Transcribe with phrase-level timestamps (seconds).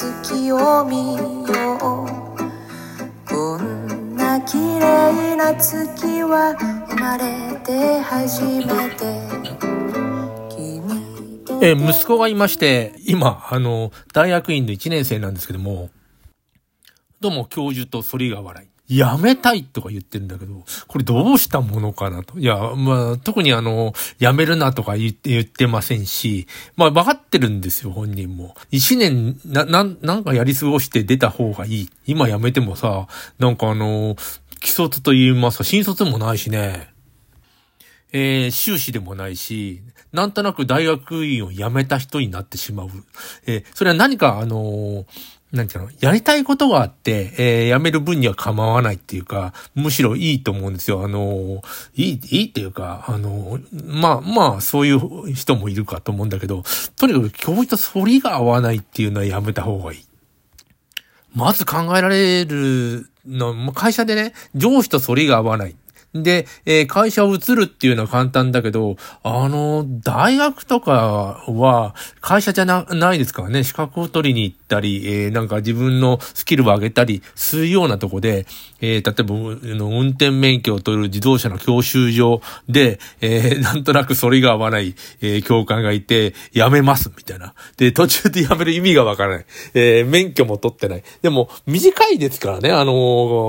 [0.00, 1.24] 月を見よ
[1.74, 3.28] う。
[3.28, 6.54] こんな綺麗な月は
[6.88, 9.28] 生まれて初めて。
[11.60, 15.90] え息子がいまして、今、あの、大学院の1年生なんですけども、
[17.18, 18.77] どうも教授と反りが笑い。
[18.88, 22.38] やめたいとか言ってんだけど、これどうしたものかなと。
[22.38, 28.54] いや、まあ、特にあの、やめるなとか言って、言ってませんし、まあ、分かってるんですよ、本人も。
[28.70, 31.90] 一年、な、なん、なんかやり過ごして出た方がいい。
[32.06, 34.16] 今やめてもさ、なんかあの、
[34.60, 36.88] 既卒と言いますか、新卒もないしね。
[38.12, 42.88] えー修士でもないし、なんとなく大学院を辞めた人になってしまう。
[43.46, 45.04] えーそれは何か、あのー
[45.52, 51.02] なんていうの、やりたいことがあって、えー辞める分には構わないっていうか、むしろいいと思うんですよ。
[51.04, 51.60] あのー
[51.94, 56.64] いい、いいっていうか、あのーまあ、まあ、そういう人もいるかと思うんだけど、
[56.96, 60.04] とにかく教授と反りが合わないっていうのはやめた方がいい。
[61.34, 65.76] まず考えられるの、会社でね、上司と反りが合わない。
[66.14, 78.46] で、えー会社を移るっていうのは簡単だけど、あの、大学とかは会社じゃな、ないですからね、資格を取りに行ったり、えーなんか自分のスキルを上げたりするようなとこで、
[78.80, 87.54] えー例えば、の運転免許を取る自動車の教習所で、えーなんとなく反りが合わない、えー教官がいて、辞めます、みたいな。
[87.76, 89.46] で、途中で辞める意味がわからない。
[89.74, 91.02] えー免許も取ってない。
[91.20, 92.92] でも、短いですからね、あの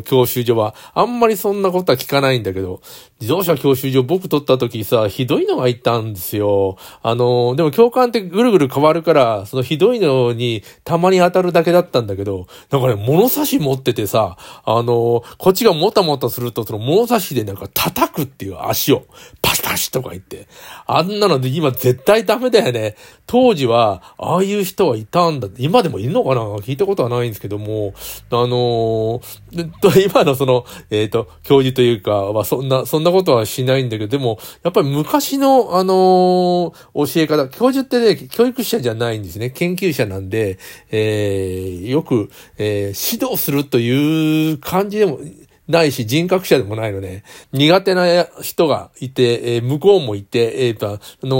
[0.00, 0.74] ー教習所は。
[0.94, 2.82] あんまりそんなことは聞かないんだけど、
[3.20, 6.76] 自動車教習所僕取った時さ、ひどいのがいたんですよ。
[7.02, 19.06] あのでも教官ってぐるぐる変わるから、そのひどいのにたまに当たるだけだったんだけど、なんかね、物差し持っててさ、あのこっちがもたもたすると、その物差しでなんか叩くっていう足を、
[19.40, 20.48] パシパシとか言って。
[20.86, 22.96] あんなので今絶対ダメだよね。
[23.26, 25.48] 当時は、ああいう人はいたんだ。
[25.58, 26.42] 今でもいるのかな？
[26.56, 27.94] 聞いたことはないんですけども、
[28.30, 39.50] あのー今のその、えっ、と、教授というか、はそんな、そんなことはしないんだけど、でも、やっぱり昔の、あのー教え方、教授ってね、教育者じゃないんですね。
[39.50, 40.58] 研究者なんで、
[40.90, 45.18] えーよく、えー指導するという感じでも、
[45.68, 48.04] ないし、人格者でもないので、苦手な
[48.40, 51.36] 人がいて、えー向こうもいて、えっ、と、あの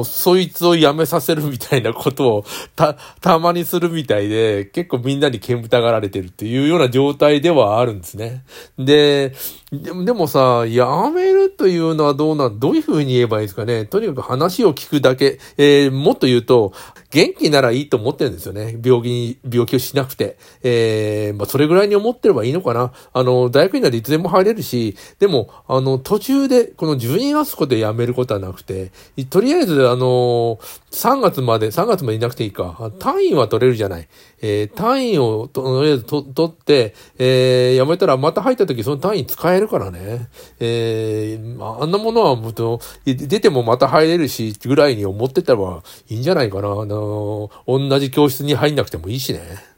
[0.00, 2.44] ーそいつを辞めさせるみたいなことを、
[2.76, 8.44] た、たまにするみたいで、結構みんなに煙たがられてるっていうような状態ではあるんですね。
[8.78, 9.34] で、
[9.72, 10.80] でもでもさ、辞
[11.12, 13.84] めるというのはどうなん、どういうふうに言えばいいですかね。
[13.84, 16.72] とにかく話を聞くだけ、えーもっと言うと、
[17.10, 18.78] 元気ならいいと思ってるんですよね。
[18.82, 20.36] 病気に、病気をしなくて。
[20.62, 22.92] えーまあ、それぐらいに思ってればいいのかな。
[23.12, 28.90] あの、大学院ならいつでも入れるし、でも、あの、途中で、この12月こで辞めることはなくて、
[29.30, 30.58] とりあえず、あの、
[30.90, 32.90] 3月まで、3月までいなくていいか。
[32.98, 34.08] 単位は取れるじゃない。
[34.42, 40.28] えー単位をととりあえずと取って、えーやめたらまた入った時その単位使えるからね。
[40.60, 46.68] えーあんなものはもっと、出てもまた入れるし、ぐらいに思ってたらいいんじゃないかな。
[46.68, 49.75] あの、同じ教室に入んなくてもいいしね。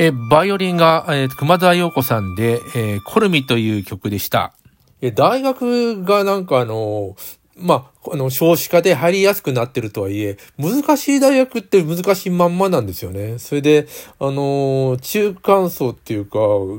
[0.00, 4.52] えバイオリンが、えー、熊沢陽子さんで、えー、コルミという曲でした。
[5.00, 7.16] え大学がなんかあの、
[7.56, 13.38] まあ、あの、少子化で入りやすくなってるとはいえ、難しい大学って難しいまんまなんですよね。
[13.38, 13.88] それで、
[14.20, 16.38] あのー、中間層っていうか、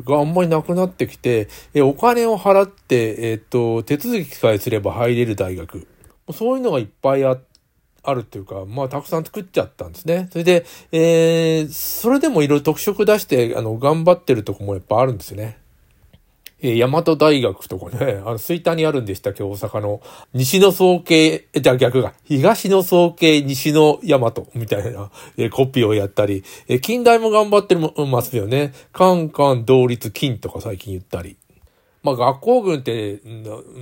[0.10, 5.86] があんまりなくなってきて、え、お金を払って、えっ、と、手続きさえすれば入れる大学。
[6.34, 7.49] そういうのがいっぱいあって、
[8.04, 10.28] あるっていうか、まあ、たくさん作っちゃったんですね。
[10.32, 15.58] それで、えー、それでもいろいろ特色出して、あの、頑張ってるとこもやっぱあるんですよね。
[16.62, 20.02] えー、大和大学とかね、あの、吹田にあるんでしたっけ、大阪の。
[20.34, 28.74] 西の総計、じゃあ逆が、東の総計、西の大和みたいな、えー、コピーをやったり、えー、近代も頑張ってますよね。
[28.92, 31.38] カンカン同率金とか最近言ったり。
[32.04, 33.20] まあ学校群って、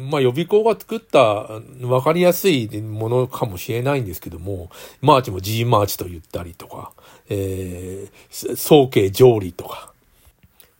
[0.10, 1.48] まあ予備校が作った
[1.80, 4.70] 分かりやすいものかもしれないんですけども、
[5.02, 6.92] マーチも G マーチと言ったりとか、
[7.30, 9.94] えー、早慶上理とか、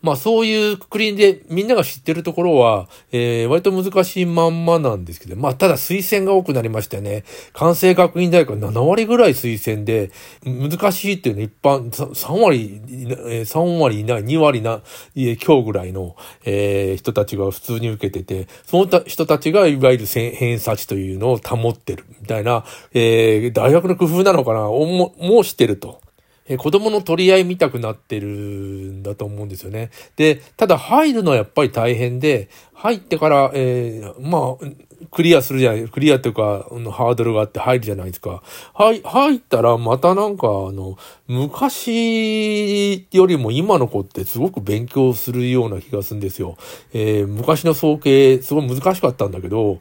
[0.08, 7.24] まあそういうくくりでみんなが知ってるところは、えー、割と難しいまんまなんですけど、まあただ推薦が多くなりましたよね。
[7.52, 10.10] 関西学院大学7割ぐらい推薦で、
[10.46, 12.80] 難しいっていうのは一般3割、
[13.44, 14.80] 3割以内、2割な、
[15.14, 16.16] 強ぐらいの、
[16.46, 26.00] えー、人たちが普通に受けてて、その人たちがいわゆる偏差値というのを保ってるみたいな、えー、大学の工夫なのかな、も、もしてると。
[26.48, 29.90] え子供の取り合い見たくなってるんだと思うんですよね。
[30.16, 38.42] で、ただ入るのはやっぱり大変で、入ってから、えー、まあ、クリアするじゃない、クリアというか、ハードルがあって入るじゃないですか。
[38.74, 46.56] はい、入ったらまたなんか、あの、昔よりも今の子ってすごく勉強するような気がするんですよ。
[46.92, 49.78] えー、昔の総計、すごい難しかったんだけど、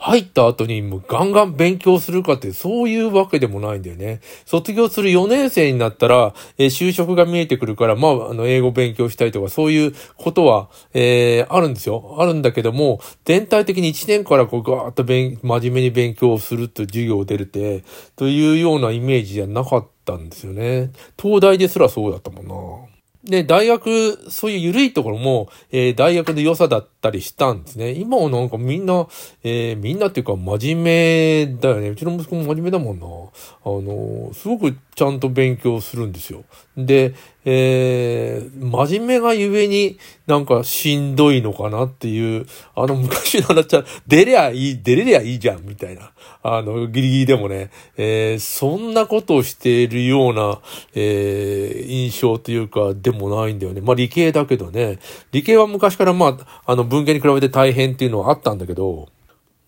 [0.00, 4.20] 入った後にもうガンガン勉強するかってそういうわけでもないんだよね。
[4.46, 12.16] 卒業する4年生になったら、えー、就職が見えてくるから、まあ、あの、英語勉強したりとか、そういうことは、えー、あるんですよ。
[12.18, 17.82] あるんだけども、全体的に1年からこうガーッと勉、真面目に勉強すると授業を出るて、
[18.14, 20.92] というようなイメージじゃなかったんですよね。
[21.20, 22.97] 東大ですらそうだったもんな。
[23.28, 27.92] で、大学、そういう緩いところも、えー、大学で良さだったりしたんですね。
[27.92, 29.06] 今はなんかみんな、
[29.44, 31.90] えー、みんなっていうか真面目だよね。
[31.90, 33.06] うちの息子も真面目だもんな。
[33.06, 36.44] あの、すごくちゃんと勉強するんですよ。
[36.78, 37.14] で、
[37.50, 46.12] えー、真面目がゆえになんかしんどいのかなっていう、あの昔の話は、出りゃいい、出れりゃいいじゃん、みたいな。
[46.42, 50.60] あの、ギリギリでもね、えー、そんなことをしているような、
[50.94, 53.80] えー、印象というか、でもないんだよね。
[53.80, 54.98] まあ理系だけどね。
[55.32, 59.08] 理系は昔からまあ、あの文系に比べて大変っていうのはあったんだけど、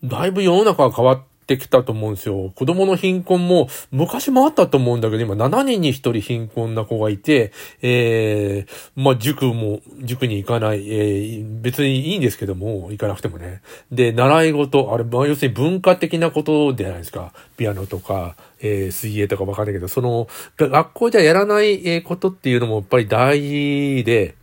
[0.03, 2.51] だいぶ世の中が変わってきたと思うんですよ。
[2.55, 13.61] 子供の貧困も昔もあったと思うんだけど、今7人に1人貧困な子がいて、えー、まあ、塾も、塾に行かない、えー、別にいいんですけども、行かなくてもね。
[13.91, 17.33] で、習い事、あれ、まあ、要するに文化的なことじゃないですか。
[17.57, 24.35] ピアノとか、えー、水泳とかわかんないけど、その、学校じゃやらないことっていうのもやっぱり大事で、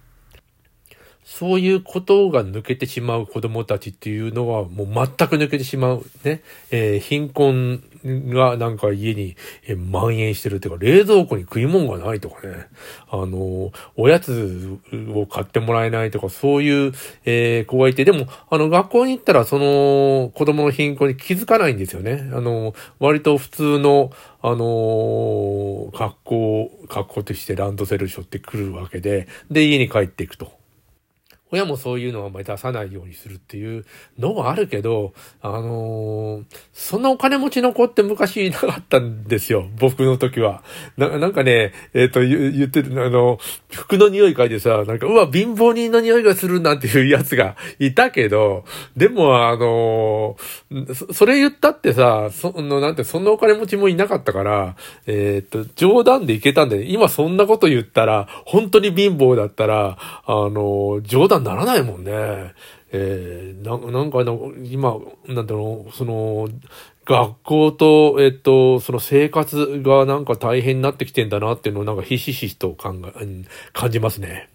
[1.28, 6.40] そういうことが抜けてしまう子供たちっていうのはもう全く抜けてしまうね。
[6.70, 12.68] えー、貧困がなんか家に、え、蔓延してるっていうか、冷蔵庫に食い物がないとかね。
[13.10, 14.78] あの、おやつ
[15.14, 16.92] を買ってもらえないとか、そういう、
[17.26, 22.30] え、子がいて、でも、あの、学校に行ったらその子供の貧困に気づかないんですよね。
[22.32, 30.57] あの、割と普通の、あの学校、学校としてランドセル背負ってくるわけで、で、家に帰っていくと。
[31.50, 33.84] 親もそういうのをあんまり出さないようにするっていう
[34.18, 39.68] のはあるけど、あのー、そんなお金持ちの子って昔いなかったんですよ。
[39.78, 40.62] 僕の時は。
[40.96, 43.38] ななんかね、えっ、ー、と言、ってる、あの、
[43.70, 48.64] 服の匂い嗅いでさ、なんか、うわ、貧乏人の匂いがするなんていうやつがいたけど、
[48.96, 54.76] でも、あのー、それ言ったってさ、その、なんて、そんなお金持ちもいなかったから、
[55.06, 62.54] えっ、と、冗談でいけたんで、今そんなこと言ったら、本当に貧乏だったら、あの、冗談ならないもんね。
[62.90, 64.22] えー、ななんか、
[64.64, 66.48] 今、なんだろう、その、
[67.04, 74.50] 学校と、えっと、その生活がなんか大変になってきてんだなっていうのをなんかひしひしと考え、感じますね。